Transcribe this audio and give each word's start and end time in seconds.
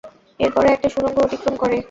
এর 0.39 0.51
পরে, 0.51 0.67
একটা 0.71 0.87
সুড়ঙ্গ 0.89 1.17
অতিক্রম 1.19 1.55
করে। 1.55 1.77